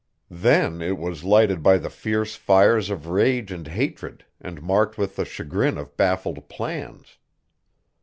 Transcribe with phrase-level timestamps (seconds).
[0.31, 5.15] Then it was lighted by the fierce fires of rage and hatred, and marked with
[5.15, 7.19] the chagrin of baffled plans.